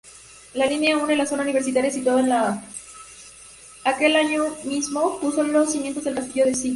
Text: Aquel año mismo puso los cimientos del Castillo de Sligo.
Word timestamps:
Aquel 0.59 0.85
año 4.15 4.45
mismo 4.63 5.19
puso 5.19 5.43
los 5.43 5.71
cimientos 5.73 6.03
del 6.05 6.15
Castillo 6.15 6.45
de 6.45 6.55
Sligo. 6.55 6.69